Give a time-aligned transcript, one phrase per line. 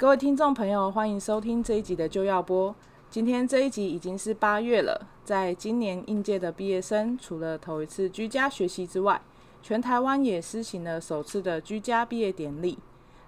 [0.00, 2.74] 各位听众朋友，欢迎收听这一集的就要播。
[3.10, 9.20] 今天这一集已经是八月了，在今年应届的毕业生，除了头一次居家学习之外，
[9.62, 12.78] 全台湾也施行了首次的居家毕业典礼。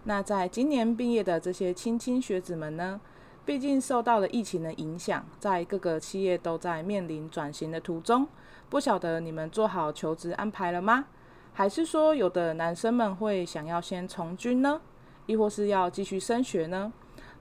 [0.04, 2.98] 那在今年毕业的这些青青学子们呢，
[3.44, 8.26] 毕竟受到了疫情的影响，在各个企业都在面临转型的途中。
[8.70, 11.04] 不晓得你们做好求职安排了吗？
[11.52, 14.80] 还是说有的男生们会想要先从军呢？
[15.26, 16.93] 亦或是要继续升学呢？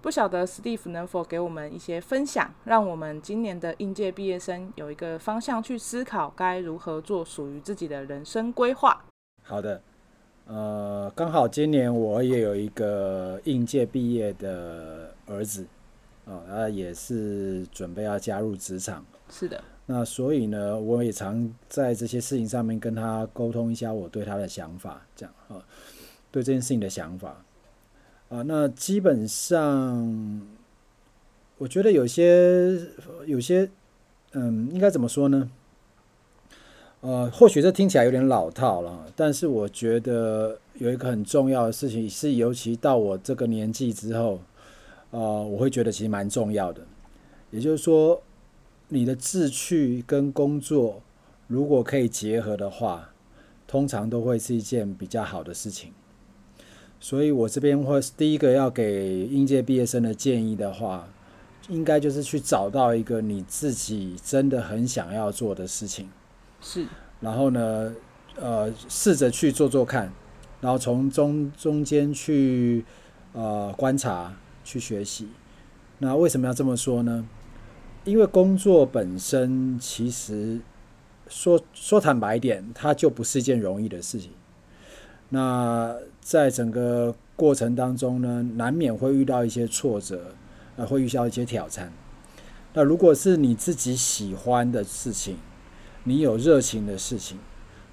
[0.02, 9.06] 不晓得 Steve 能否给我们一些分享，让我们今年的应届毕业生有一个方向去思考，该如何做属于自己的人生规划。
[9.44, 9.80] 好的，
[10.48, 15.68] 呃，刚好今年我也有一个应届毕业的儿子，
[16.26, 19.06] 啊、呃，他也是准备要加入职场。
[19.30, 19.64] 是的。
[19.86, 25.64] 那所以呢，我也常在这些事情上面跟他沟通一下我对他的想法，这样啊，
[26.32, 27.44] 对这件事情的想法。
[28.32, 30.42] 啊，那基本上，
[31.58, 32.80] 我觉得有些
[33.26, 33.70] 有些，
[34.32, 35.52] 嗯，应该怎么说呢？
[37.02, 44.40] 呃，或许这听起来有点老套了，但是我觉得有一个很重要的事情，是尤其到我这个年纪之后，
[45.10, 46.82] 呃，我会觉得其实蛮重要的。
[47.50, 48.24] 也就是说，
[48.88, 51.02] 你的志趣跟工作
[51.48, 53.10] 如果可以结合的话，
[53.68, 55.92] 通常都会是一件比较好的事情。
[57.04, 61.08] 所以，我这边会第一个要给应届毕业生的建议的话，
[61.68, 66.08] 应该就是去找到一个你自己真的很想要做的事情，
[66.62, 66.86] 是。
[67.20, 67.96] 然后呢，
[68.40, 70.14] 呃，试着去做做看，
[70.62, 72.86] 然后从中中间去
[73.34, 75.28] 呃观察、去学习。
[75.98, 77.28] 那为什么要这么说呢？
[78.06, 80.60] 因为工作本身其实
[81.28, 84.30] 说说坦白一点，它就不是一件容易的事情。
[85.34, 90.36] 那在整个过程当中呢，难免会遇到一些挫折，
[90.76, 91.90] 呃，会遇到一些挑战。
[92.74, 95.38] 那如果是你自己喜欢的事情，
[96.04, 97.38] 你有热情的事情，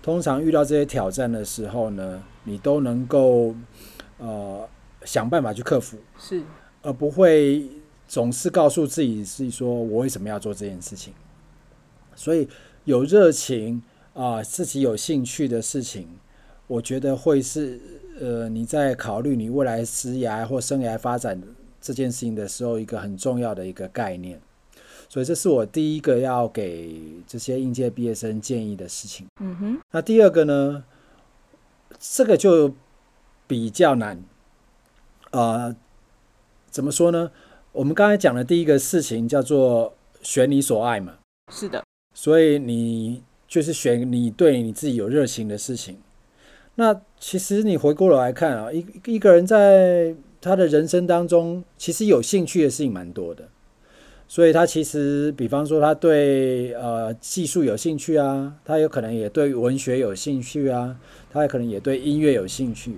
[0.03, 3.55] 通常遇到这些挑战的时候呢，你都能够
[4.19, 4.69] 呃
[5.05, 6.43] 想办法去克服，是，
[6.83, 7.71] 而不会
[8.09, 11.15] 总是告诉自己是说我为什么要做这件事情。
[12.17, 12.49] 所以
[12.83, 13.81] 有热情
[14.13, 16.09] 啊，呃，自己有兴趣的事情。
[16.69, 17.81] 我觉得会是，
[18.21, 21.43] 呃，你在考虑你未来职涯或生涯发展
[21.81, 24.41] 这件事情的时候，一个很重要的一个概念。
[25.09, 29.27] 所以这是我第一个要给这些应届毕业生建议的事情。
[29.41, 29.81] 嗯哼。
[29.91, 30.85] 那第二个呢？
[31.99, 32.75] 这个就
[33.47, 34.23] 比较难。
[35.31, 35.75] 呃，
[36.71, 37.31] 怎么说呢？
[37.73, 41.15] 我们刚才讲的第一个事情叫做选你所爱嘛。
[41.51, 41.83] 是的。
[42.15, 45.97] 所以你就是选你对你自己有热情的事情。
[46.79, 53.49] 那其实你回过头来看啊，一一个人在他的人生当中，其实有兴趣的事情蛮多的。
[54.29, 60.97] 所以他其实，比方说他对呃技术有兴趣啊，他有可能也对文学有兴趣啊，
[61.33, 62.95] 他也可能也对音乐有兴趣。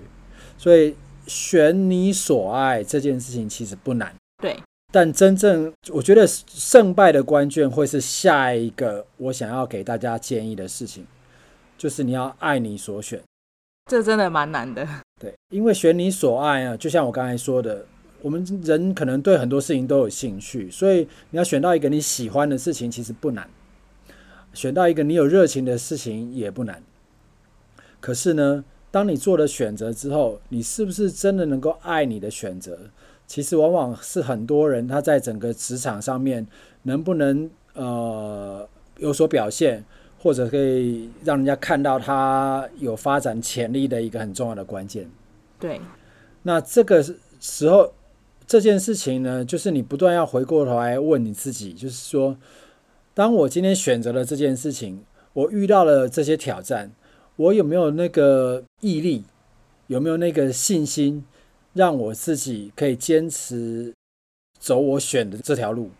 [0.58, 0.94] 所以
[1.26, 4.14] 选你所爱这件事情其实不难。
[4.42, 4.54] 对。
[4.92, 11.06] 但真正我觉得胜败的关键会是下一个我想要给大家建议的事情，
[11.78, 13.22] 就是你要爱你所选。
[13.90, 14.86] 这真的蛮难的，
[15.18, 17.84] 对，因为选你所爱啊，就像我刚才说的，
[18.22, 23.44] 我们人可能对很多事情都有兴趣，所以你要选到一个你喜欢的事情，其实不难；
[24.54, 26.80] 选到一个你有热情的事情也不难。
[27.98, 32.78] 可是呢，当你做了选择之后，你是不是真的能够爱你的选择？
[33.26, 36.46] 其实往往是很多人他在整个职场上面
[36.84, 38.68] 能不能呃
[38.98, 39.84] 有所表现。
[40.22, 45.08] 或者可以让人家看到他有发展潜力的一个很重要的关键。
[45.58, 45.80] 对，
[46.42, 47.02] 那这个
[47.40, 47.90] 时候
[48.46, 52.36] 这件事情呢，就是你不断要回过头来问你自己，就是说，
[53.14, 55.02] 当我今天选择了这件事情，
[55.32, 56.90] 我遇到了这些挑战，
[57.36, 59.24] 我有没有那个毅力，
[59.86, 61.24] 有没有那个信心，
[61.72, 63.94] 让我自己可以坚持
[64.58, 65.90] 走我选的这条路，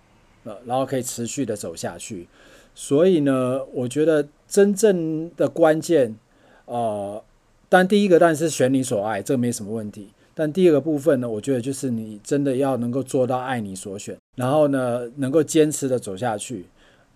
[0.45, 2.29] 呃，然后可以持续的走下去。
[2.75, 6.17] 所以呢，我觉得真正的关键，
[6.65, 7.23] 呃，
[7.69, 10.09] 但第一个当然是选你所爱，这没什么问题。
[10.33, 16.67] 但第二个部分呢，我觉得就是你真的要能够做到爱你所选，然后呢，能够坚持的走下去。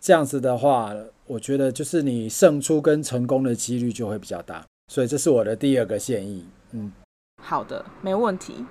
[0.01, 0.95] 这样子的话，
[1.27, 4.63] 我觉得就是你胜出跟成功的几率就会比较大。
[4.93, 6.45] 所以这是我的第二个建议。
[6.73, 6.93] 嗯，
[7.43, 8.67] 好的，没问题。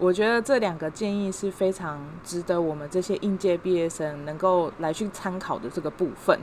[0.00, 6.40] 我觉得这两个建议是非常值得我们这些应届毕业生能够来去参考的这个部分。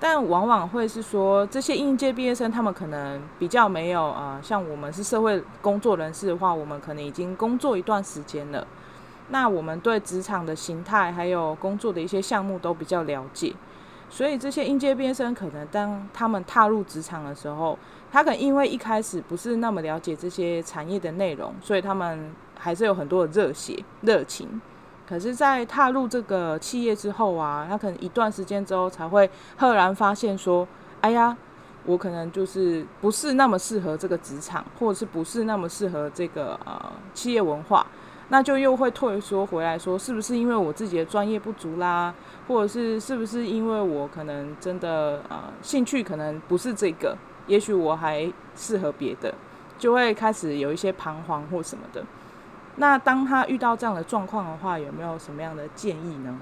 [0.00, 8.66] 但往往会是说，这些应届毕业生他们可能比较没有啊、像我们是社会工作人士的话，我们可能已经工作一段时间了，
[9.28, 13.54] 那我们对职场的形态还有工作的一些项目都比较了解，
[14.10, 17.78] 所以这些应届毕业生可能当他们踏入职场的时候，
[18.10, 24.60] 他可能因为一开始不是那么了解这些产业的内容，所以他们还是有很多的热血热情。
[25.08, 30.68] 可是，在踏入这个企业之后啊，他可能一段时间之后才会赫然发现说
[31.00, 31.34] ：“哎呀，
[31.86, 37.86] 我可能就是不是那么适合这个职场，或者是不是那么适合这个呃企业文化。”
[38.28, 42.14] 那就又会退缩回来说：“是不是因为我自己的专业不足啦？
[42.46, 47.16] 或者是是不是因为我可能真的呃兴趣可能不是这个？
[47.46, 49.32] 也许我还适合别的，
[49.78, 52.04] 就会开始有一些彷徨或什么的。”
[52.78, 56.40] 那当他遇到这样的状况的话，有没有什么样的建议呢？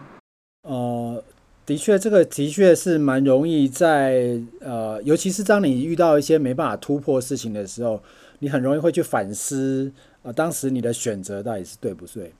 [0.62, 1.22] 呃，
[1.64, 8.02] 的确，这个的确是蛮容易在呃，尤其是当你遇到一些没办法突破事情的时候，
[8.40, 9.90] 你很容易会去反思、
[10.22, 12.32] 呃，当时你的选择到底是对不对？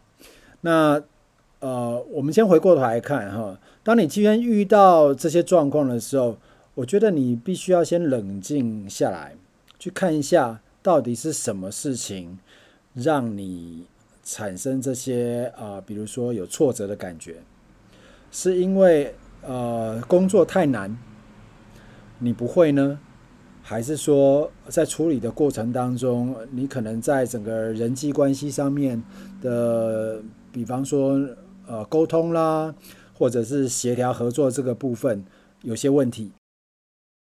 [0.60, 1.00] 那
[1.60, 6.36] 呃，我们先回过头来看哈，当你今天遇到这些状况的时候，
[6.74, 9.36] 我觉得你必须要先冷静下来，
[9.78, 12.38] 去看一下到底是什么事情。
[12.96, 13.86] 让你
[14.22, 17.36] 产生这些啊、比如说有挫折的感觉，
[18.30, 20.96] 是因为呃工作太难，
[22.18, 22.98] 你不会呢？
[23.62, 29.02] 还是说在处理的过程当中，你可能在整个人际关系上面
[29.42, 31.20] 的，比方说
[31.66, 32.74] 呃沟通啦，
[33.12, 35.24] 或者是协调合作这个部分
[35.62, 36.30] 有些问题？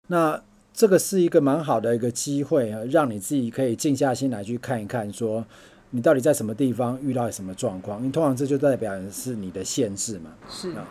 [0.08, 0.44] 那
[0.76, 5.46] 这个是一个蛮好的一个机会啊，让你自己可以静下心来去看一看，说
[5.92, 8.00] 你到底在什么地方遇到什么状况。
[8.00, 10.34] 因为通常这就代表是你的限制嘛。
[10.50, 10.86] 是啊。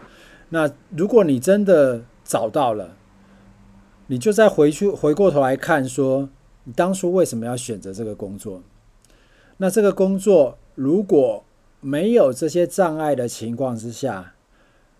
[0.48, 2.96] 那如果你真的找到了，
[4.06, 6.30] 你就再回去回过头来看，说
[6.64, 8.62] 你当初为什么要选择这个工作？
[9.58, 11.44] 那这个工作如果
[11.82, 14.32] 没有这些障碍的情况之下，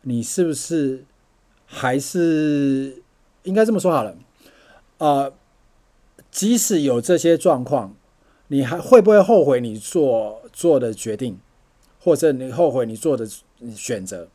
[0.03, 1.05] 你是不是
[1.65, 3.03] 还是
[3.45, 4.15] 应该这么说好了？
[4.99, 5.33] 呃，
[6.31, 7.95] 即使有这些状况，
[8.49, 11.39] 你还会不会后悔你做做的决定，
[12.01, 13.29] 或者你后悔你做的
[13.75, 14.29] 选择？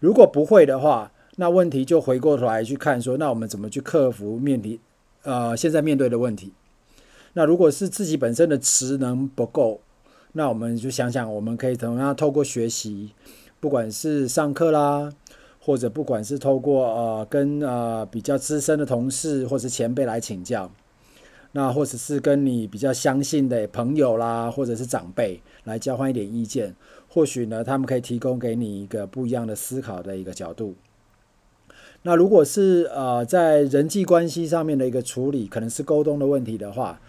[0.00, 4.80] 如果不会的话，那问题就回过头来去看说，那我们怎么去克服面题？
[5.22, 6.52] 呃，现在面对的问题。
[7.32, 9.80] 那如果是自己本身的职能不够，
[10.32, 13.12] 那我们就想想，我们可以怎么样透过学习，
[13.60, 15.12] 不管是上课啦。
[15.64, 20.70] 或者不管是透过呃跟呃比较资深的同事或者前辈来请教，
[21.52, 26.76] 那或者是跟你比较相信的朋友啦，或者是长辈来交换一点意见，
[27.08, 30.74] 或许呢他们可以提供给你一个不一样的思考的一个角度。
[32.02, 37.00] 那如果是呃在人际关系上面的一个处理，可能是沟通的问题的话，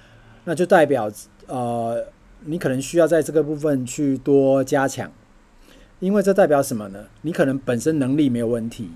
[0.46, 1.12] 那就代表
[1.48, 2.06] 呃
[2.46, 5.12] 你可能需要在这个部分去多加强。
[6.00, 7.06] 因为这代表什么呢？
[7.22, 8.92] 你可能本身能力没有问题，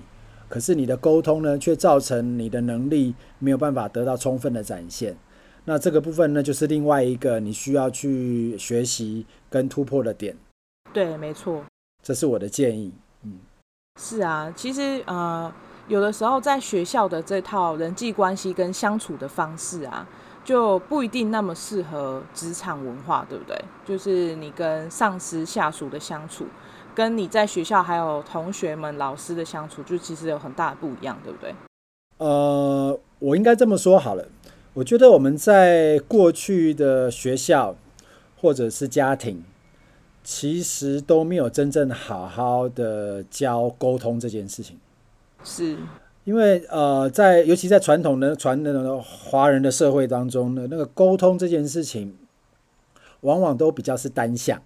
[0.48, 5.16] 可是你的沟通呢，却造成你的能力没有办法得到充分的展现。
[5.64, 10.36] 那这个部分呢，就是另外一个你需要去学习跟突破的点。
[10.92, 11.64] 对，没错，
[12.02, 12.92] 这是我的建议。
[13.24, 13.38] 嗯，
[14.00, 15.52] 是啊，其实呃，
[15.88, 20.06] 有的时候在学校的这套人际关系跟相处的方式啊，
[20.44, 23.56] 就不一定那么适合职场文化，对不对？
[23.86, 26.46] 就是你跟上司、下属的相处。
[26.94, 31.54] 跟你在学校还有同学们、老师的相处，就其实有很大的不一样，对不对？
[32.18, 34.26] 呃，我应该这么说好了。
[34.74, 37.74] 我觉得我们在过去的学校
[38.40, 39.42] 或者是家庭，
[40.22, 44.78] 其实都没有真正好好的教沟通这件事情。
[45.42, 45.76] 是，
[46.24, 52.16] 因为呃，在尤其在传统的传统的华人的社会当中呢，那个沟通这件事情，
[53.22, 54.62] 往往都比较是单向，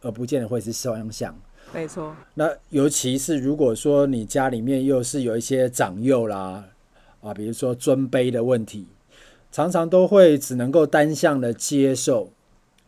[0.00, 1.36] 而不见得会是双向。
[1.74, 6.64] 没错，那尤其是如果说你家里面又是有一些长幼啦，
[7.20, 8.86] 啊，比如说尊卑的问题，
[9.50, 12.30] 常常都会只能够单向的接受，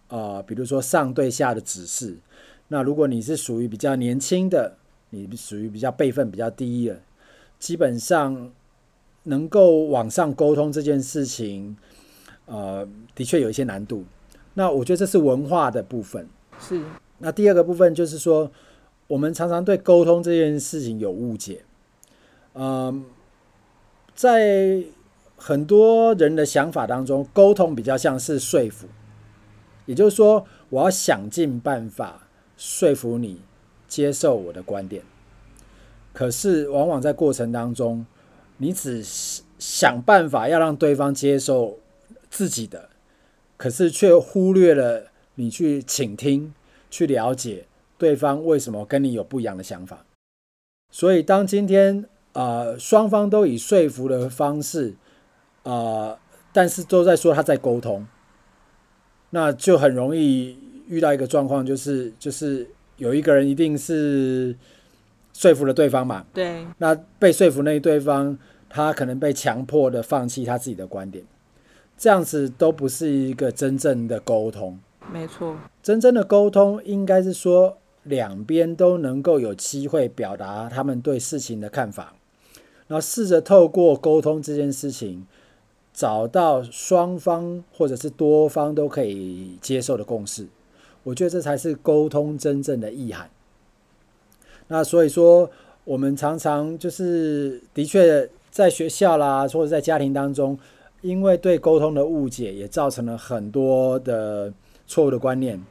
[0.06, 2.16] 啊，比如说上对下的指示。
[2.68, 4.76] 那如果你是属于比较年轻的，
[5.10, 7.00] 你属于比较辈分比较低的，
[7.58, 8.52] 基本上
[9.24, 11.76] 能够往上沟通这件事情，
[12.44, 14.04] 呃，的确有一些难度。
[14.54, 16.28] 那我觉得这是文化的部分。
[16.60, 16.80] 是。
[17.18, 18.48] 那第二个部分就是说。
[19.08, 21.62] 我们常常对沟通这件事情有误解，
[22.54, 23.04] 嗯，
[24.14, 24.82] 在
[25.36, 28.88] 很多人的想法当中，沟通比较像是说服，
[29.84, 33.40] 也就是说，我要想尽办法说服你
[33.86, 35.02] 接受我的观点。
[36.12, 38.06] 可是，往往在过程当中，
[38.56, 39.04] 你只
[39.58, 41.78] 想办法要让对方接受
[42.30, 42.88] 自己的，
[43.56, 46.54] 可是却忽略了你去倾听、
[46.90, 47.66] 去了解
[47.98, 50.04] 对方为什么跟你有不一样的想法。
[50.92, 54.94] 所以，当今天呃双方都以说服的方式，
[55.62, 56.18] 呃，
[56.52, 58.06] 但是都在说他在沟通，
[59.30, 64.56] 那就很容易遇到一个状况，就是就是有一个人一定是。
[65.38, 66.24] 说服了对方嘛？
[66.32, 66.66] 对。
[66.78, 68.38] 那被说服那一对方，
[68.70, 71.22] 他可能被强迫的放弃他自己的观点，
[71.98, 74.80] 这样子都不是一个真正的沟通。
[75.12, 75.58] 没错。
[75.82, 77.76] 真正的沟通应该是说，
[78.06, 82.14] 两边都能够有机会表达他们对事情的看法，
[82.86, 85.26] 然后试着透过沟通这件事情，
[85.92, 90.46] 找到双方或者是多方都可以接受的共识。
[91.02, 93.28] 我觉得这才是沟通真正的意涵。
[94.68, 95.50] 那所以说，
[95.84, 100.58] 我们常常就是的确在学校啦，或者在家庭当中，
[101.02, 104.52] 因为对沟通的误解，也造成了很多的
[104.88, 105.64] 错误的观念，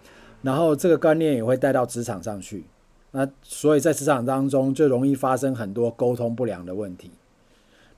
[0.46, 2.64] 然后这个观念也会带到职场上去。
[3.10, 7.10] 那所以在职场当中，就容易发生很多沟通不良的问题。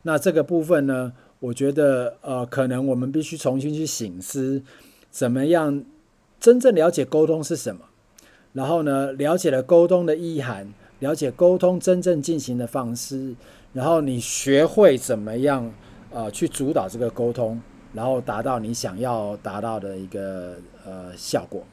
[0.03, 1.11] 那这个部分呢，
[1.41, 4.63] 我觉得呃，可能我们必须重新去醒思，
[5.11, 5.83] 怎么样
[6.39, 7.81] 真正了解沟通是什么，
[8.53, 10.73] 然后呢，了解了沟通的意涵。
[10.99, 13.35] 了解沟通真正进行的方式，
[13.71, 15.71] 然后你学会怎么样
[16.09, 17.61] 呃去主导这个沟通，
[17.93, 21.63] 然后达到你想要达到的一个呃效果。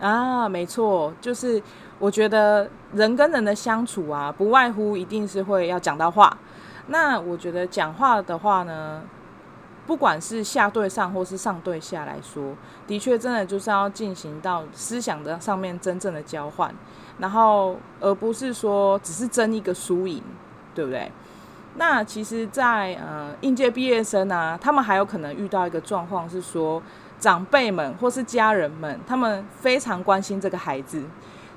[0.00, 1.60] 啊，没错，就是
[1.98, 6.36] 我觉得人跟人的相处啊，不外乎一定是会要讲到话。
[6.86, 9.02] 那我觉得讲话的话呢，
[9.86, 12.54] 不管是下对上或是上对下来说，
[12.86, 16.72] 的确真的就是要进行到思想的上面真正的交换。
[17.18, 20.22] 然后，而不是说只是争一个输赢，
[20.76, 21.10] 对不对？
[21.74, 26.80] 那其实在，呃应届毕业生啊，他们还有可能遇到一个状况是说，
[27.18, 31.02] 长辈们或是家人们，他们非常关心这个孩子，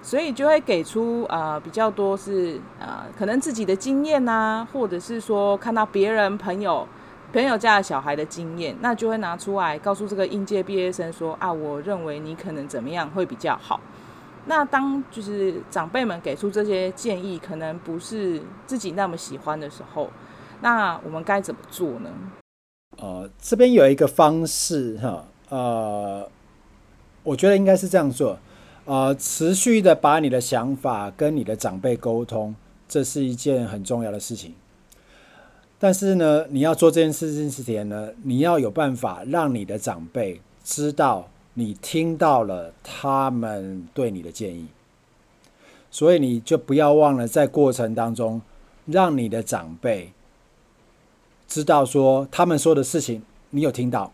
[0.01, 6.87] 所以就会给出呃比较多是呃可能自己的经验啊，或者是说看到别人朋友
[7.31, 13.79] 朋友家的小孩的经验，那就会拿出来告诉这个应届毕业生说啊，我认为你可能怎么样会比较好。
[14.47, 20.09] 那当就是长辈们给出这些建议，可能不是自己那么喜欢的时候，
[20.61, 22.09] 那我们该怎么做呢？
[22.97, 26.27] 呃，这边有一个方式哈，呃，
[27.23, 28.39] 我觉得应该是这样做，
[28.85, 32.55] 呃，持续的把你的想法跟你的长辈沟通，
[32.87, 34.55] 这是一件很重要的事情。
[35.77, 41.27] 但是呢，你要做这件事情之前呢，你要有办法让你的长辈知道。
[41.53, 44.67] 你听到了他们对你的建议，
[45.91, 48.41] 所以你就不要忘了在过程当中，
[48.85, 50.13] 让你的长辈
[51.49, 54.13] 知道说他们说的事情你有听到，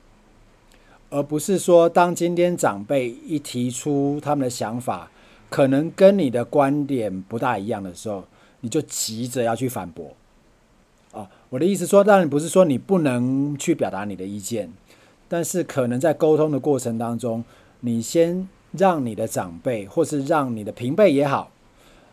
[1.09, 5.09] 而不是说当今天长辈一提出他们的想法，
[5.49, 8.25] 可能跟你的观点不大一样的时候，
[8.61, 10.11] 你就急着要去反驳。
[11.13, 14.71] 啊，我的意思说，当然不是说你不能去表达你的意见。
[15.29, 17.43] 但是可能在沟通的过程当中，
[17.81, 21.51] 你先让你的长辈，或是让你的平辈也好，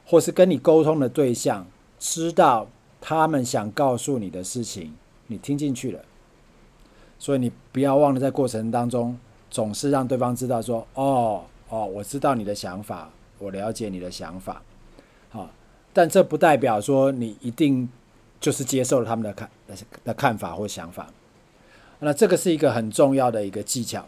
[0.07, 1.67] 或是跟你沟通的对象，
[1.99, 2.69] 知道
[3.01, 4.95] 他们想告诉你的事情，
[5.27, 6.01] 你听进去了。
[7.25, 9.19] 所以你不要忘了在过程当中，
[9.51, 14.61] 总是让对方知道说：“哦哦，我知道你的想法，我了解你的想法。”
[15.33, 15.49] 好，
[15.95, 17.89] 但这不代表说你一定
[18.39, 19.51] 就是接受了他们的看
[20.05, 21.07] 的看法或想法。
[22.01, 24.05] 那这个是一个很重要的一个技巧，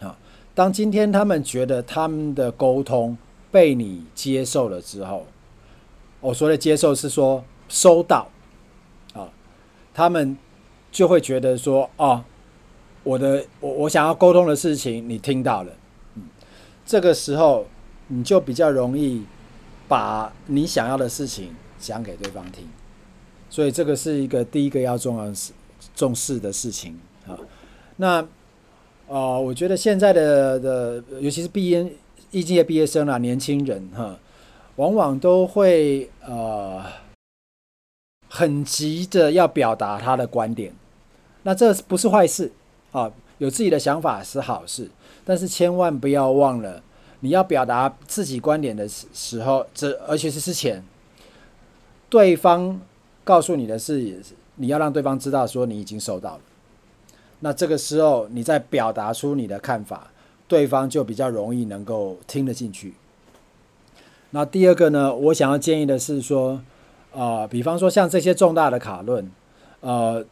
[0.00, 0.14] 啊，
[0.54, 3.16] 当今天他们觉得他们的沟通
[3.50, 5.24] 被你接受了之后，
[6.20, 8.28] 我说的接受是说收到，
[9.14, 9.32] 啊，
[9.94, 10.36] 他们
[10.90, 12.22] 就会觉得说，哦，
[13.02, 15.72] 我的我我想要沟通的事情你听到了，
[16.16, 16.22] 嗯，
[16.84, 17.66] 这个时候
[18.08, 19.24] 你就比较容易
[19.88, 22.68] 把你想要的事情讲给对方听，
[23.48, 25.52] 所以这个是一个第一个要重要事。
[25.96, 27.32] 重视的事情啊，
[27.96, 28.24] 那
[29.08, 31.90] 呃，我觉得现在的的，尤其是毕业
[32.32, 34.14] 应届毕业生啊，年轻人哈，
[34.76, 36.84] 往往都会呃
[38.28, 40.70] 很急着要表达他的观点，
[41.42, 42.50] 那这不是坏事
[42.92, 44.90] 啊，有自己的想法是好事，
[45.24, 46.82] 但是千万不要忘了，
[47.20, 50.84] 你要表达自己观点的时候，这而且是之前
[52.08, 52.80] 对方
[53.24, 54.16] 告诉你的是。
[54.56, 56.40] 你要让对方知道，说你已经收到了。
[57.38, 60.10] 那这个时候，你再表达出你的看法，
[60.46, 62.92] 对方就比较容易能够听得进去。
[64.32, 66.60] 那第二个呢，我想要建议的是说，
[67.14, 69.32] 啊、呃，比方说像这些重大的卡论，
[69.80, 70.22] 呃，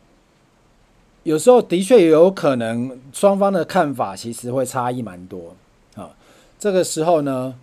[1.24, 5.54] 有时候的确有可能双方的看法其实会差异蛮多
[5.94, 6.10] 啊。
[6.58, 7.54] 这个时候呢，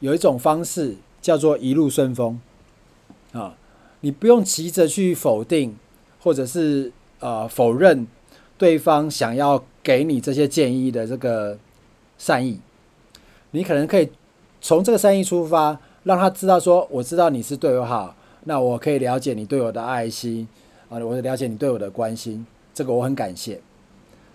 [0.00, 2.40] 有一种方式叫做一路顺风
[3.32, 3.56] 啊，
[4.00, 5.76] 你不用急着去否定
[6.20, 8.06] 或者是呃否认
[8.56, 11.58] 对方想要给你这些建议的这个
[12.18, 12.60] 善意，
[13.50, 14.08] 你可能可以
[14.60, 18.14] 从这个善意出发，让他知道说，我知道你是对我好，
[18.44, 20.46] 那我可以了解你对我的爱心。
[20.88, 23.58] 啊，我了解你对我的关心，这个我很感谢。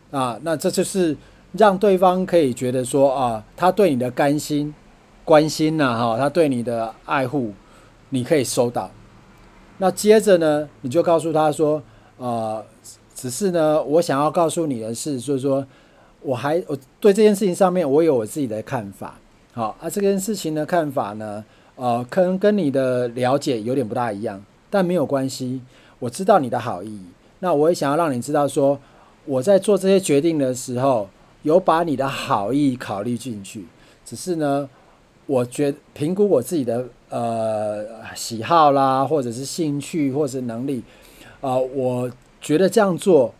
[0.09, 1.15] 啊，那这就是
[1.51, 4.73] 让对方可以觉得说啊，他对你的甘心、
[5.23, 7.53] 关心呐，哈，他对你的爱护，
[8.09, 8.89] 你可以收到。
[9.77, 11.83] 那接着呢，你就告诉他说，
[12.19, 12.63] 啊，
[13.13, 15.63] 只是呢，我想要告诉你的是，就是说，
[16.21, 19.19] 我还我对这件事情上面，我有我自己的看法。
[19.53, 21.45] 好，啊，这件事情的看法呢，
[21.75, 25.61] 呃，可能跟你的了解有点不大一样，但没有关系。
[25.99, 26.99] 我知道你的好意，
[27.43, 28.79] 那我也想要让你知道，说
[29.25, 31.09] 我在做这些决定的时候，
[31.41, 33.65] 有把你的好意考虑进去。
[34.05, 34.69] 只是呢，
[35.25, 37.83] 我觉评估我自己的呃
[38.15, 40.83] 喜好啦，或者是兴趣，或者是能力，
[41.41, 43.33] 啊、呃，我觉得这样做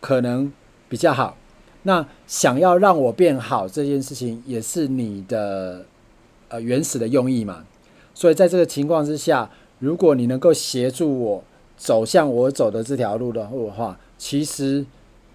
[0.00, 0.52] 可能
[0.90, 1.34] 比较好。
[1.84, 5.86] 那想要让我变好这件事情，也是你的
[6.48, 7.64] 呃原始的用意嘛。
[8.12, 11.44] 所以在这个情况之下，如果你能够协助我。
[11.76, 14.84] 走向我走的这条路的话，其实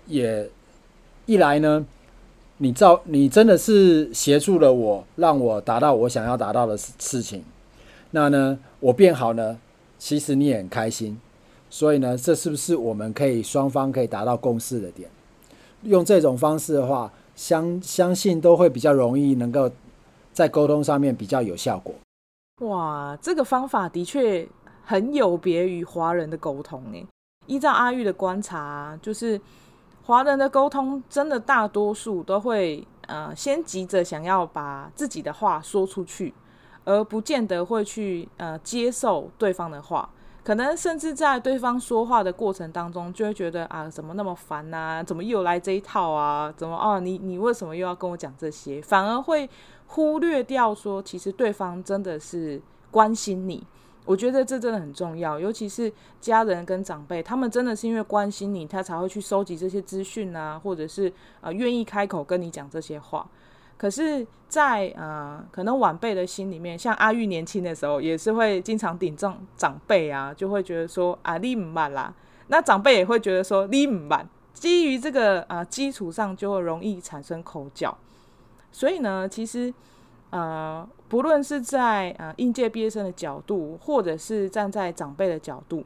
[0.08, 0.50] 也
[1.28, 1.86] 一来呢，
[2.58, 7.44] 你照你真的是协助了我，让我达到我想要达到的事事情。
[8.10, 9.60] 那呢，我变好呢，
[10.00, 11.20] 其实你也很开心。
[11.70, 15.10] 所以呢，这是不是我们可以双方可以达到共识的点？
[15.84, 19.72] 用这种方式的话，相相信都会比较容易，能够
[20.34, 21.94] 在沟通上面比较有效果。
[22.68, 24.48] 哇，这个方法的确。
[24.92, 27.08] 很有别于华人的沟通诶，
[27.46, 29.40] 依照阿玉的观察，就是
[30.04, 36.34] 华人的沟通真的大多数都会呃先急着想要把自己的话说出去，
[36.84, 40.10] 而不见得会去呃接受对方的话，
[40.44, 49.50] 可能甚至在对方说话的过程当中，就会觉得啊怎么那么烦呐，怎么又来这一套啊，怎么啊你你为什么又要跟我讲这些，反而会
[49.88, 53.66] 忽略掉说其实对方真的是关心你。
[54.04, 63.26] 我觉得这真的很重要，尤其是家人跟长辈，他们真的是因为关心你，他才会去收集这些资讯啊，或者是呃愿意开口跟你讲这些话。
[63.78, 72.12] 可是在，在呃可能晚辈的心里面，像阿玉年轻的时候，也是会经常顶撞长辈啊，就会觉得说啊你唔捌啦，
[72.48, 77.96] 那长辈也会觉得说你唔捌，基于这个呃基础上，就会容易产生口角。
[78.72, 79.72] 所以呢，其实。
[80.32, 85.84] 呃，不论是在呃应届毕业生的角度，或者是站在长辈的角度，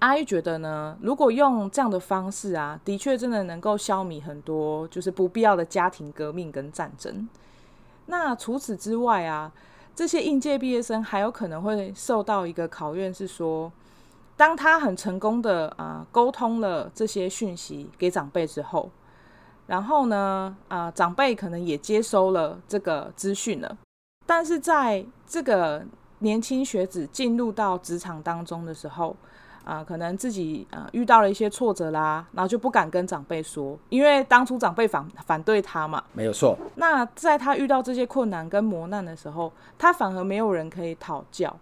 [0.00, 7.28] 阿姨觉得呢，如果用这样的方式啊，的确真的能够消弭很多就是不必要的家庭革命跟战争。
[8.06, 9.52] 那除此之外啊，
[9.94, 13.72] 这些应届毕业生还有可能会受到一个考验，是说，
[14.36, 18.90] 当他很成功的啊、沟通了这些讯息给长辈之后。
[19.66, 23.76] 然后呢，啊、呃，长辈可能也接收了这个资讯了，
[24.24, 25.84] 但是在这个
[26.20, 29.16] 年轻学子进入到职场当中的时候，
[29.64, 36.56] 啊、呃，可能自己啊、呃、遇到了一些挫折啦，然后就不敢跟长辈说，因为当初长辈反反对他嘛，没有错。
[36.76, 41.58] 那在他遇到这些困难跟磨难的时候，他反而没有人可以讨教，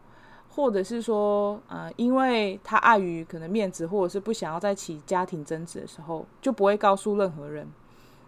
[0.51, 7.67] 或者是说，呃，因为他碍于可能面子，或者是不想要再起家庭争执的时候，就不会告诉任何人。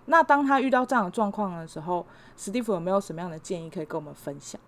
[0.07, 4.61] 那当他遇到这样的状况的时候，史蒂夫有没有什么样的建议可以跟我们分享？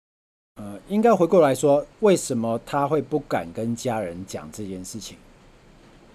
[0.60, 5.16] 呃，应该回过来说，为什么他会不敢跟家人讲这件事情？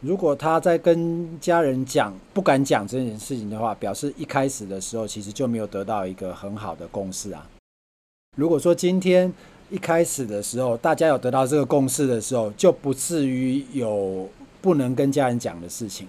[0.01, 7.47] 如果他在跟家人讲不敢讲这件事情的话，表示一开始的时候其实就没有得到一个很好的共识啊。
[8.35, 9.31] 如果说今天
[9.69, 14.27] 一开始的时候大家有得到这个共识的时候，就不至于有
[14.61, 16.05] 不能跟家人讲的事情。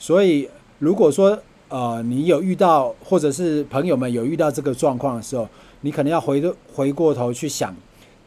[0.00, 1.40] 所以如果说，
[1.76, 5.46] 呃，你有遇到，或者是朋友们有遇到这个状况的时候，
[5.82, 7.76] 你可能要回回过头去想，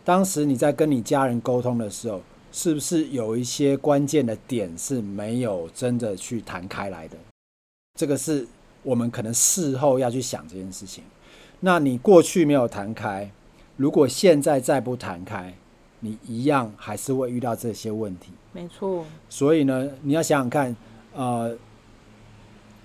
[0.05, 7.17] 当时你在跟你家人沟通的时候，是不是有一些关键的点是没有真的去谈开来的？
[7.99, 8.45] 这个是
[8.83, 11.03] 我们可能事后要去想这件事情。
[11.61, 13.31] 那你过去没有谈开，
[13.77, 15.51] 如果现在再不谈开，
[16.01, 18.31] 你一样还是会遇到这些问题。
[18.53, 19.03] 没错。
[19.27, 20.75] 所以呢，你要想想看，
[21.15, 21.57] 呃。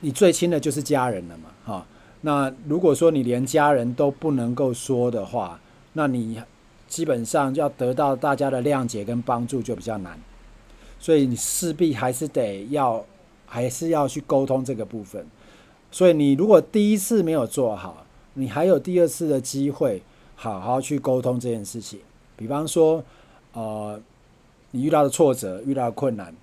[0.04, 1.86] 你最亲的就是家人了嘛，哈。
[2.20, 5.58] 那如果说你连家人都不能够说的话，
[5.94, 6.42] 那你
[6.86, 10.20] 基本上就要得到大家的谅解跟帮助就比较难。
[11.00, 13.02] 所以你势必还是得要，
[13.46, 15.26] 还是要去沟通这个部分。
[15.90, 20.02] 所以你如果第一次没有做好，你还有第二次的机会，
[20.36, 21.98] 好好去沟通这件事情。
[22.36, 23.02] 比方说，
[23.54, 23.98] 呃，
[24.72, 26.34] 你遇到的挫折，遇到的困难，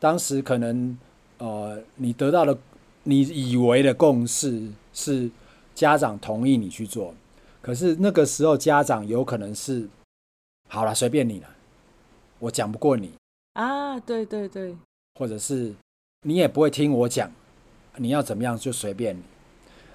[0.00, 0.98] 当时可能，
[1.38, 2.56] 呃，你得到的，
[3.04, 5.30] 你以为的共识是
[5.74, 7.14] 家长同意你去做，
[7.62, 9.88] 可是那个时候家长有可能是，
[10.68, 11.48] 好了，随便你了，
[12.40, 13.12] 我讲不过你。
[13.54, 14.76] 啊，对对对，
[15.18, 15.74] 或者是
[16.22, 17.30] 你也不会听我讲，
[17.96, 19.22] 你要怎么样就随便你。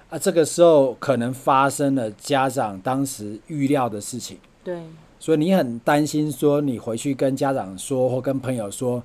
[0.08, 4.82] 啊，这个时候可能发生了家长当时预料的事情，对。
[5.18, 9.02] 所以你很担心，说你回去跟家长说或跟朋友说，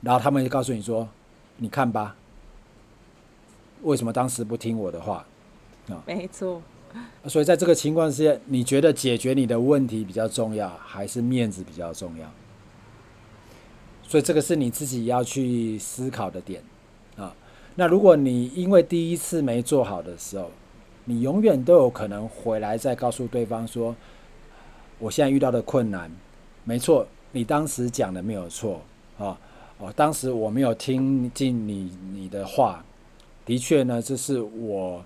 [0.00, 1.06] 然后他们就告诉你说
[1.58, 2.16] ：“你看吧，
[3.82, 5.26] 为什么当时不听我的话？”
[5.88, 6.62] 啊，没错。
[7.26, 12.30] 所以在这个情况之下，你觉得解决你的问题比较重要，还是面子比较重要？
[14.02, 16.62] 所以这个是你自己要去思考的点
[17.16, 17.34] 啊。
[17.76, 20.50] 那如果你因为第一次没做好的时候，
[21.04, 23.94] 你永远都有可能回来再告诉对方说。
[24.98, 26.10] 我现在遇到的困难，
[26.62, 28.82] 没错，你当时讲的没有错
[29.18, 29.34] 啊，
[29.78, 32.84] 哦，当时我没有听进你你的话，
[33.44, 35.04] 的确呢，这是我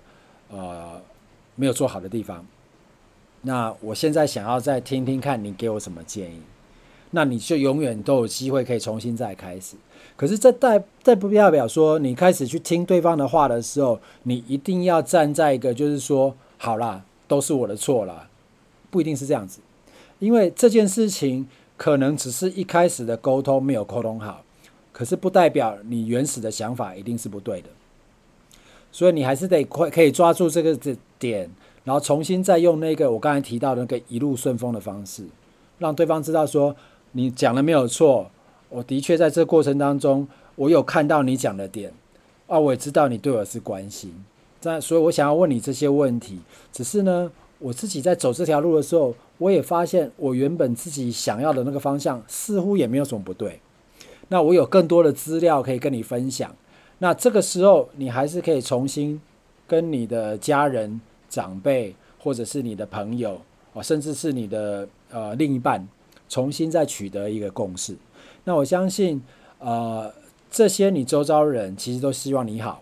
[0.49, 1.01] 呃
[1.55, 2.45] 没有做好的地方。
[3.41, 6.39] 那我现在想要再听听看你给我什么建议，
[7.11, 9.75] 那你就永远都有机会可以重新再开始。
[10.17, 18.29] 可是这代这不代表说你开始去听对方的话的时候，你一定要站在一个就是说，好啦，都是我的错啦，
[18.89, 19.59] 不一定是这样子。
[20.19, 24.43] 因为这件事情可能只是一开始的沟通没有沟通好，
[24.91, 27.69] 可是不代表你原始的想法一定是不对的，
[28.95, 30.73] 所以你还是得快可以抓住这个
[31.19, 31.49] 点，
[31.83, 35.25] 然后重新再用那个我刚才提到的那个一路顺风的方式，
[35.79, 36.73] 让对方知道说
[37.11, 38.31] 你讲的没有错，
[38.69, 41.91] 我的确在这过程当中我有看到你讲的点，
[42.47, 44.13] 啊，我也知道你对我是关心，
[44.61, 46.39] 但所以我想要问你这些问题，
[46.71, 47.29] 只是呢。
[47.57, 53.61] 我自己在走这条路的时候，我也发现我原本自己想要的那个方向似乎也没有什么不对。
[54.27, 56.53] 那我有更多的资料可以跟你分享。
[56.99, 59.19] 那这个时候，你还是可以重新
[59.67, 63.39] 跟你的家人、长辈，或者是你的朋友，
[63.73, 65.87] 啊，甚至是你的呃另一半，
[66.29, 67.95] 重新再取得一个共识。
[68.43, 69.21] 那我相信，
[69.59, 70.13] 呃，
[70.49, 72.81] 这些你周遭人其实都希望你好。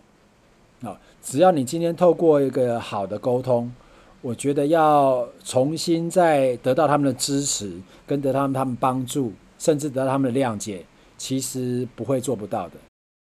[0.82, 3.72] 啊，只要你今天透过一个好的沟通。
[4.20, 7.70] 我觉得要重新再得到他们的支持，
[8.06, 10.86] 跟得到他们他们帮助，甚至得到他们的谅解，
[11.18, 12.76] 其实不会做不到的。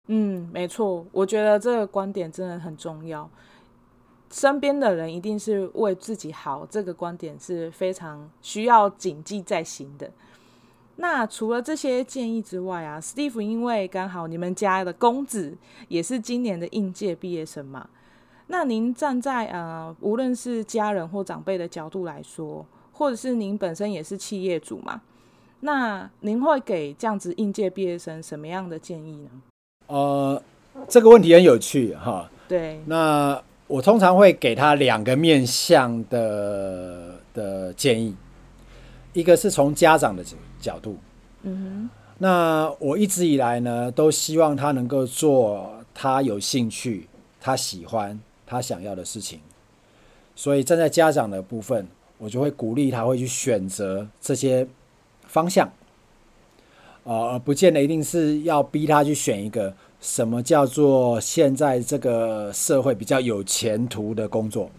[0.07, 3.29] 嗯，没错，我觉得这个观点真的很重要。
[4.29, 10.11] 身边的人一定是为自己好，这个观点是非常需要谨记在心的。
[10.97, 15.55] 那除了这些建议之外啊，Steve，因为刚好你们家的公子
[15.87, 17.89] 也是今年的应届毕业生嘛。
[18.47, 25.01] 那您站在呃，无论是家人或长辈的角度来说，或者是您本身也是企业主嘛，
[25.61, 29.29] 那您会给这样子应届毕业生什么样的建议呢？
[29.87, 30.41] 呃，
[30.87, 32.29] 这个问题很有趣哈。
[32.47, 32.81] 对。
[32.85, 38.15] 那我通常会给他两个面向的的建议，
[39.13, 40.23] 一个是从家长的
[40.59, 40.97] 角度，
[41.43, 41.89] 嗯哼。
[42.17, 47.07] 那我一直以来呢，都希望他能够做他有兴趣、
[47.39, 48.19] 他喜欢。
[48.45, 49.39] 他想要的事情，
[50.35, 51.87] 所以站在家长的部分，
[52.19, 54.67] 我就会鼓励他会去选择这些
[55.25, 55.71] 方向，
[57.03, 64.69] 呃，而不见得一定是要逼他去选一个什么叫做现在这个社会比较有前途的工作，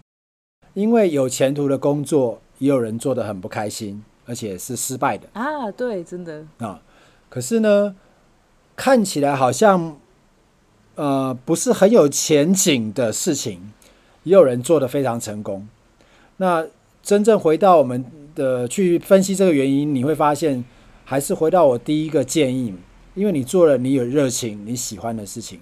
[0.75, 6.81] 因为有前途的工作也有人做得很不开心，而且是失败的啊，对，真的啊，
[7.29, 7.95] 可是呢，
[8.77, 9.97] 看起来好像。
[10.97, 13.73] 呃，不是很有前景的事情，
[14.23, 15.67] 也有人做得非常成功。
[16.37, 16.65] 那
[17.03, 18.05] 真正回到我们
[18.37, 20.65] 的去分析这个原因，你会发现，
[21.05, 22.75] 还是回到我第一个建议，
[23.15, 25.61] 因为你做了你有热情、你喜欢的事情。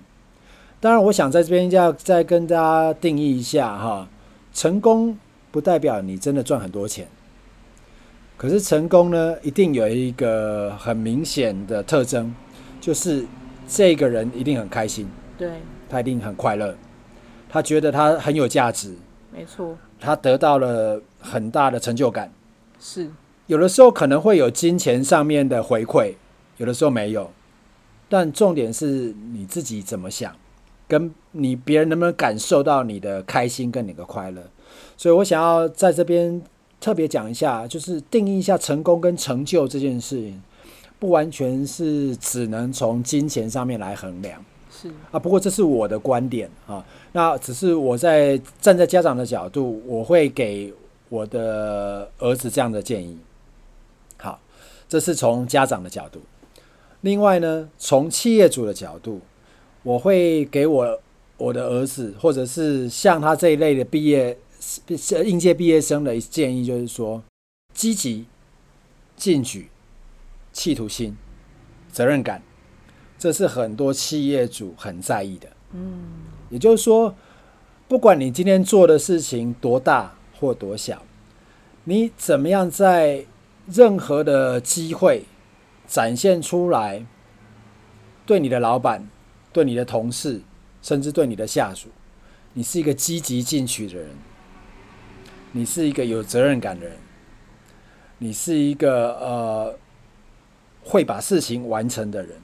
[0.81, 4.09] 当然，我想在这边要再跟大家定义一下哈，
[4.53, 5.17] 成功
[5.51, 7.07] 不代表你真的赚很多钱，
[8.37, 12.35] 可是成功呢，一定有一个很明显的特征，
[12.81, 13.25] 就是
[13.69, 15.09] 这个人一定很开心。
[15.39, 15.51] 对，
[15.89, 16.75] 他一定很快乐，
[17.49, 18.95] 他觉得他很有价值，
[19.33, 22.33] 没错，他得到了很大的成就感。
[22.81, 23.09] 是，
[23.47, 26.15] 有的时候可能会有金钱上面的回馈，
[26.57, 27.31] 有的时候没有，
[28.09, 30.35] 但重点是你自己怎么想，
[30.87, 34.43] 跟你别人能不能感受到你的开心跟你的快乐。
[34.97, 36.41] 所以我想要在这边
[36.81, 40.43] 特别讲一下，就是定义一下成功跟成就这件事情，
[40.99, 44.43] 不完全是只能从金钱上面来衡量。
[44.71, 46.85] 是啊，不过这是我的观点啊。
[47.13, 50.73] 那只是我在站在家长的角度，我会给
[51.09, 53.19] 我的儿子这样的建议。
[54.93, 56.21] 好，这是从家长的角度。
[57.01, 59.23] 另外呢，从企业主的角度，
[59.83, 61.01] 我会给我
[61.39, 64.37] 我的儿子，或者是像他这一类的毕业
[65.25, 67.23] 应届毕业生的建议，就是说，
[67.73, 68.27] 积极、
[69.17, 69.71] 进取、
[70.53, 71.17] 企图心、
[71.91, 72.43] 责任感，
[73.19, 75.49] 这是很多企业主很在意的。
[75.73, 76.03] 嗯，
[76.51, 77.15] 也就是说，
[77.89, 81.03] 不管你今天做的事情多大或多小，
[81.85, 83.25] 你怎么样在
[83.67, 85.25] 任何的机会。
[85.85, 87.05] 展现出来，
[88.25, 89.11] 对你的老板、
[89.53, 90.41] 对你的同事，
[90.81, 91.89] 甚至对你的下属，
[92.55, 94.09] 你是一个积极进取的人，
[95.51, 96.97] 你是一个有责任感的人，
[98.17, 99.79] 你是一个呃
[100.83, 102.41] 会把事情完成的人。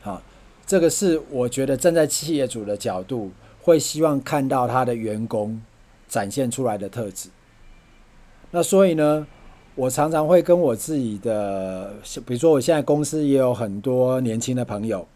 [0.00, 0.20] 好，
[0.66, 3.30] 这个是我觉得站在企业主的角度，
[3.60, 5.62] 会希望看到他的员工
[6.08, 7.28] 展现出来的特质。
[8.50, 9.28] 那所以呢，
[9.76, 11.92] 我常常会跟我自己的，
[12.24, 15.06] 比如说我现在公司也有很多年轻的朋友，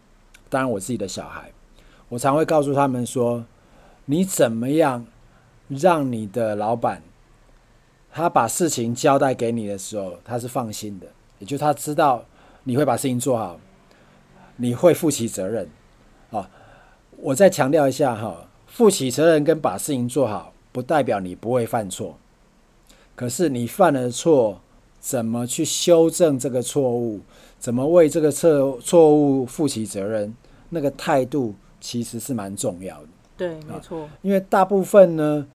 [0.49, 1.51] 当然我自己的小孩，
[2.09, 3.43] 我常会告诉他们说，
[4.05, 5.03] 你怎么样
[5.67, 7.01] 让你的老板，
[8.11, 11.07] 他把事情交代给你的时候，他是放心的，
[11.39, 12.23] 也就他知道
[12.63, 13.59] 你会把事情做好，
[14.57, 15.67] 你会负起责任。
[16.29, 16.47] 啊，
[17.17, 22.15] 我再强调一下哈，负起责任跟把事情做好，不代表你不会犯错。
[23.15, 24.59] 可是你犯了错，
[24.99, 27.19] 怎么去修正这个错误？
[27.59, 30.33] 怎么为这个错错误负起责任？
[30.69, 33.07] 那个态度其实是蛮重要的。
[33.37, 34.07] 对，没错。
[34.21, 35.45] 因为大部分呢，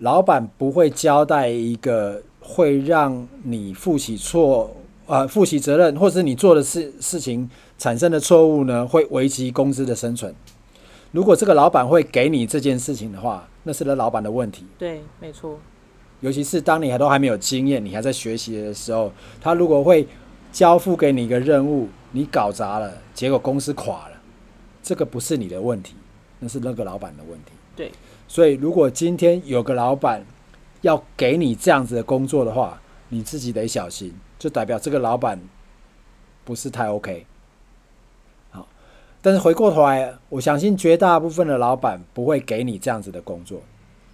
[0.00, 4.70] 老板不会交代一个会让你负起错
[5.06, 10.34] 啊、呃，负起责任，或者是你做的事事情产生的错误呢，会危及公司的生存。
[11.10, 14.64] 如果这个老板会给你这件事情的话，那是那老板的问题。
[14.78, 15.58] 对，没错。
[16.20, 20.06] 尤其是当你还都还没有经验，你还在学习的时候，他如果会
[20.50, 24.20] 交付给你一个任务，你搞砸了，结果公司垮了，
[24.82, 25.94] 这个不是你的问题，
[26.40, 27.52] 那是那个老板的问题。
[27.76, 27.92] 对，
[28.26, 30.24] 所以如果今天有个老板
[30.80, 35.40] 要给你这样子的工作的话，你自己得小心，就代表这个老板
[36.44, 37.24] 不是太 OK。
[38.50, 38.66] 好，
[39.22, 43.62] 但是回过头来，我相信绝大部分的老板不会给你这样子的工作，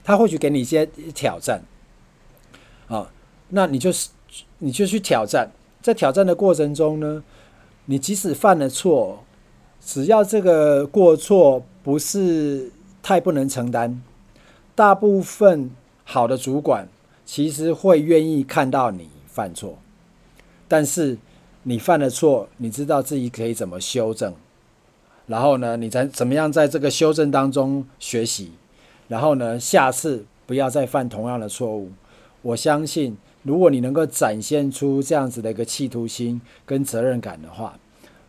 [0.05, 1.63] 他或许给你一些挑战。
[2.89, 3.11] 啊，
[3.49, 4.11] 那你就是，
[4.59, 7.23] 你就去挑战，在挑战的过程中呢，
[7.87, 9.25] 你即使犯了错，
[9.81, 12.71] 只要这个过错不是
[13.03, 14.03] 太不能承担，
[14.75, 15.71] 大部分
[16.05, 16.89] 好的主管
[17.25, 19.79] 其实会愿意看到你犯错，
[20.69, 21.17] 但是
[21.63, 24.35] 你犯了错，你知道自己可以怎么修正，
[25.27, 28.53] 然后呢，你在怎么样在这个修正当中学习，
[29.09, 31.91] 然后呢，下次不要再犯同样的错误。
[32.45, 37.79] 我相信，如果你能够展现出这样子的一个企图心跟责任感的话，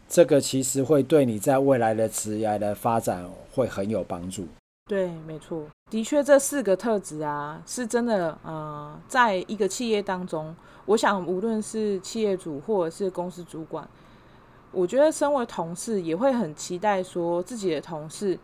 [0.07, 4.47] 这个其实会对你在未来的职业的发展会很有帮助。
[4.85, 8.37] 对，没错，的确，这四个特质啊，是真的。
[8.45, 13.85] 呃，在一个企业当中，我想，无论是企业主或者是公司主管，
[14.71, 18.39] 我觉得身为同事也会很期待说自己的同事，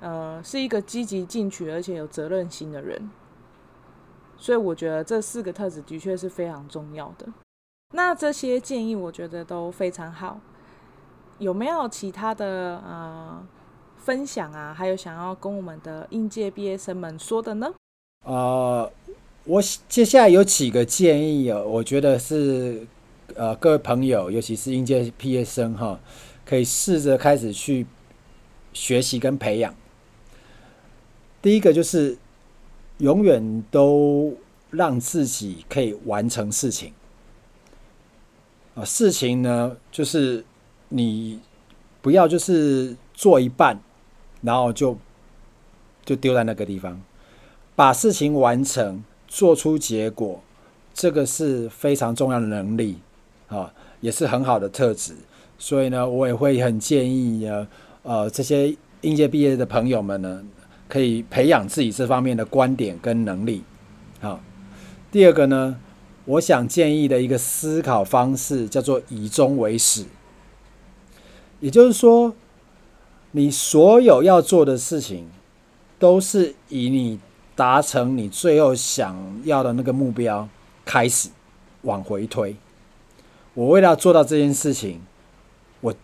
[0.00, 3.10] 呃，是一个积极进取而且有责任心的人。
[4.42, 7.26] 所以我觉得这四个特质的确是非常重要的。
[7.92, 10.40] 那这些建议我觉得都非常好。
[11.38, 13.46] 有没有其他的呃
[13.98, 14.72] 分享啊？
[14.72, 17.70] 还有想要跟我们的应届毕业生们说的呢？
[18.24, 18.90] 呃，
[19.44, 22.86] 我接下来有几个建议哦，我觉得是
[23.34, 26.00] 呃各位朋友，尤其是应届毕业生哈，
[26.46, 27.86] 可以试着开始去
[28.72, 29.74] 学习跟培养。
[31.42, 32.16] 第一个就是。
[33.00, 34.34] 永远都
[34.70, 36.92] 让自己可以完成事情
[38.74, 38.84] 啊！
[38.84, 40.44] 事情呢，就是
[40.90, 41.40] 你
[42.02, 43.80] 不要就是做一半，
[44.42, 44.96] 然后就
[46.04, 47.00] 就丢在那个地方，
[47.74, 50.42] 把事情完成，做出结果，
[50.92, 52.98] 这个是非常重要的能力
[53.48, 55.14] 啊，也是很好的特质。
[55.58, 57.66] 所以呢，我也会很建议呢，
[58.02, 60.44] 呃，这些应届毕业的朋友们呢。
[60.90, 63.62] 可以培养自己这方面的观点跟能力。
[64.20, 64.40] 好，
[65.12, 65.78] 第二个呢，
[66.24, 70.04] 我想建议的一个思考方式叫做以终为始，
[71.60, 72.34] 也就是说，
[73.30, 75.28] 你所有要做的事情，
[76.00, 77.20] 都是以你
[77.54, 80.48] 达成你最后想要的那个目标
[80.84, 81.28] 开始
[81.82, 82.56] 往回推。
[83.54, 85.00] 我为了要做到这件事情，
[85.80, 85.94] 我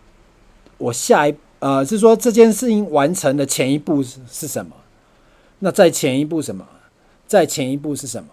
[0.77, 4.75] 我下一呃是说这件事情完成的前一步是是什么？
[5.59, 6.67] 那再前一步什么？
[7.25, 8.29] 再前一步是什么？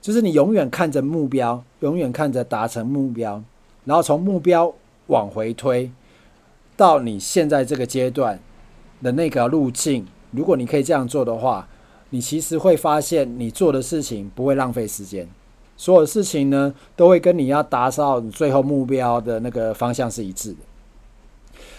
[0.00, 3.42] 就是你永远看着目标，永远看着达成目标，
[3.84, 4.72] 然后从目标
[5.06, 5.90] 往回推，
[6.76, 8.38] 到你现在这个阶段
[9.02, 10.06] 的那个路径。
[10.30, 11.68] 如果你可以这样做的话，
[12.10, 15.28] 你其实会发现你做的事情不会浪费时间，
[15.76, 20.58] 所有事情呢都会跟你要达到你最后目标的那个方向是一致的。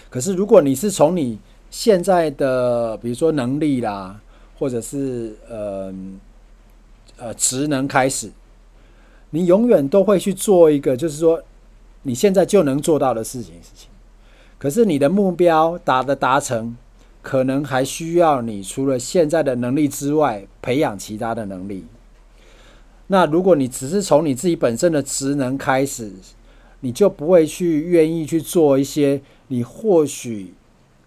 [0.08, 1.38] 可是如果你是从你
[1.70, 4.20] 现在的比如说能力啦，
[4.58, 5.94] 或者是呃。
[7.16, 8.28] 呃，职能开始，
[9.30, 11.40] 你永远都会去做一个，就是说
[12.02, 13.54] 你现在就能做到的事情。
[13.62, 13.88] 事情，
[14.58, 16.76] 可是你的目标达的达成，
[17.22, 21.86] 可能还需要你除了现在的能力之外，培养其他的能力。
[23.06, 26.10] 那如果你只是从你自己本身的职能开始，
[26.80, 30.52] 你就不会去愿意去做一些你或许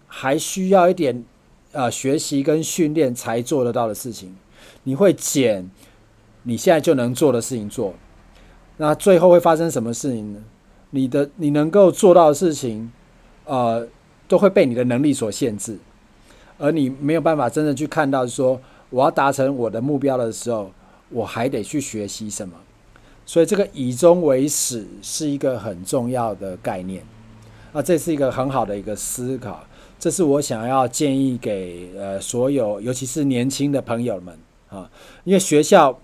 [0.06, 1.22] 还需要一点
[1.72, 4.36] 呃学习跟训练才做得到的事情，
[4.84, 5.70] 你会减。
[6.44, 7.92] 你现在就能做的事情做，
[8.78, 10.42] 那最后会发生什么事情呢？
[10.90, 12.90] 你的你能够做到的事情，
[13.44, 13.86] 呃，
[14.26, 15.76] 都会被你的能力所限制，
[16.56, 20.70] 而你没有办法真的去看到说，我要达成我的目标的时候，
[21.10, 22.54] 我还得去学习什么。
[23.26, 27.02] 所以这个以终为始是一个很重要的概念，
[27.74, 29.62] 啊，这是一个很好的一个思考，
[29.98, 34.90] 这是我想要建议给呃所有，尤其是年轻的朋友们啊，
[35.24, 35.98] 因为学校。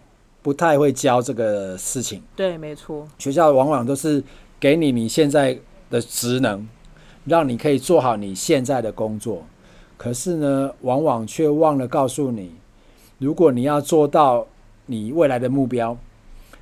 [0.45, 3.09] 不太会教这个事情，对，没错。
[3.17, 4.23] 学校往往都是
[4.61, 6.69] 给你你现在的职能，
[7.25, 9.43] 让你可以做好你现在的工作。
[9.97, 12.53] 可是呢，往往却忘了告诉你，
[13.17, 14.47] 如果你要做到
[14.85, 15.97] 你未来的目标，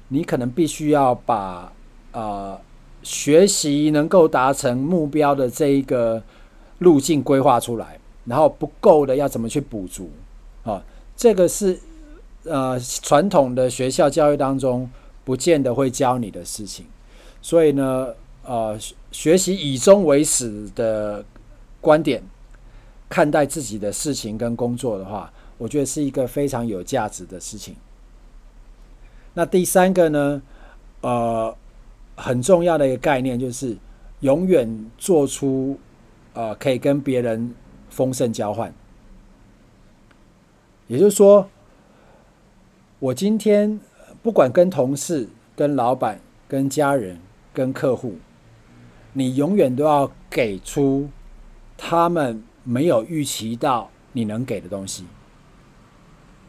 [0.06, 1.72] 你可能必须要把
[2.12, 2.56] 呃
[3.02, 6.22] 学习能够达成目标的这一个
[6.82, 10.10] 路径规划出来，然后不够的要怎么去补足
[10.64, 10.84] 啊？
[11.16, 11.80] 这个是。
[12.44, 14.90] 呃，传统的学校教育当中，
[15.24, 16.84] 不见得会教你的事情，
[17.40, 18.08] 所以呢，
[18.44, 18.76] 呃，
[19.12, 21.24] 学习以终为始的
[21.80, 22.20] 观点
[23.08, 27.76] 看待自己的事情跟工作的话，我觉得是一个非常有价值的事情。
[29.34, 30.42] 那第三个呢，
[31.02, 31.56] 呃，
[32.16, 33.76] 很重要的一个概念就是，
[34.18, 35.78] 永远做出
[36.34, 37.54] 呃可以跟别人
[37.90, 38.72] 丰盛交换，
[40.86, 41.48] 也就是说。
[42.98, 43.80] 我今天
[44.22, 47.18] 不管跟同事、跟老板、跟家人、
[47.52, 48.14] 跟客户，
[49.12, 51.08] 你永远都要给出
[51.76, 55.04] 他们没有预期到你能给的东西。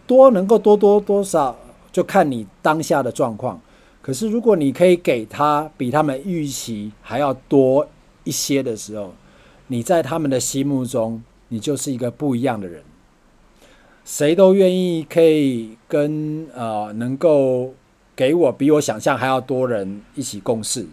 [0.06, 1.58] 多能够多多多少，
[1.92, 3.60] 就看你当下的状况。
[4.00, 7.88] 可是如果你可以给他比他们预期还要多
[8.26, 9.12] 一些的时候，
[9.74, 12.84] 你在他们的心目中，你就是一个不一样的人。
[14.06, 17.74] 谁都愿意可以跟呃能够
[18.16, 20.86] 给我比我想象还要多人一起共事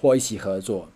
[0.00, 0.88] 或一起合作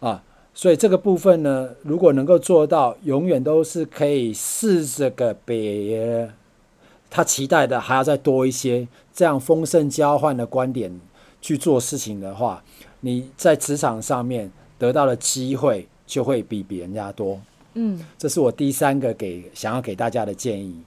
[0.00, 6.30] 啊，所以这个部分呢，如果能够做到，永远都是可以试着个别
[7.08, 11.00] 他期待的还要再多一些，这样丰盛交换的观点
[11.40, 12.62] 去做事情的话，
[13.00, 17.38] 你在职场上面得到的机会就会比别人家多。
[17.74, 20.82] 嗯，这是我第三个给想要给大家的建议。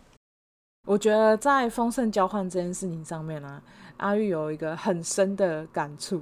[0.87, 3.61] 我觉得在丰盛交换这件事情上面呢、啊，
[3.97, 6.19] 阿玉有一个很深的感触，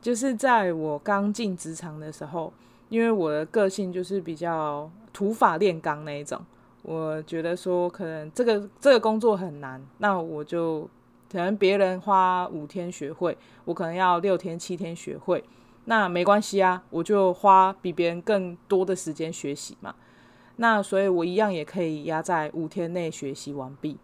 [0.00, 2.52] 就是在我刚进职场的时候，
[2.88, 6.40] 因为我的个性就是比较土法炼钢那一种，
[6.82, 10.88] 我觉得说可能这个这个工作很难，那我就
[11.30, 15.42] 可能别人花五天学会，我可能要六天七天学会，
[15.90, 19.94] 那没关系啊，我就花比别人更多的时间学习嘛。
[20.56, 23.96] 那所以，我一样也可以压在五天内学习完毕。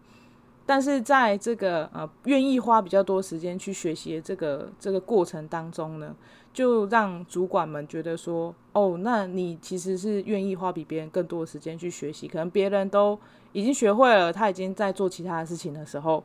[0.65, 6.15] 但是在这个呃愿意花比较多时间去学习的这个这个过程当中呢，
[6.51, 12.27] 就让主管们觉得说，哦，那你其实是愿意花比别人更多的时间去学习。
[12.27, 13.19] 可能别人都
[13.51, 16.23] 已经学会了，他已经在做其他的事情的时候，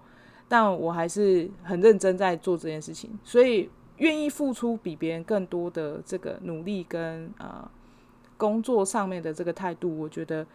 [0.49, 3.11] 但我还是很认真在做这件事情。
[3.23, 3.69] 所以，
[4.01, 7.67] 愿意付出比别人更多的这个努力跟呃。
[8.41, 10.47] 工作上面的这个态度，我觉得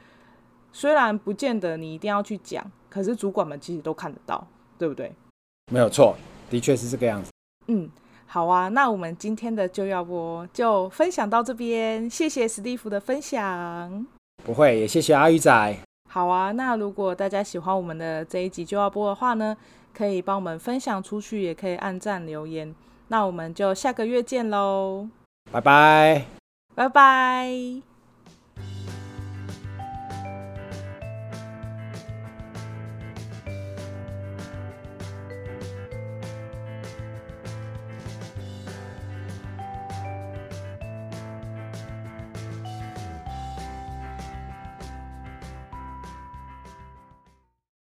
[0.74, 4.48] 虽然不见得你一定要去讲，可是主管们其实都看得到，
[4.80, 5.14] 对不对？
[5.72, 6.16] 没有错，
[6.50, 7.30] 的确是这个样子。
[7.68, 7.88] 嗯，
[8.26, 14.08] 好啊，那我们今天的就要播就分享到这边，谢谢史蒂夫的分享。
[14.44, 15.78] 不会，也谢谢阿鱼仔。
[16.10, 19.56] 好啊，那如果大家喜欢我们的这一集就要播的话呢，
[19.94, 22.74] 可以帮我们分享出去，也可以按赞留言。
[23.08, 25.08] 那我们就下个月见喽
[25.52, 26.26] 拜拜。
[26.76, 27.50] 拜拜。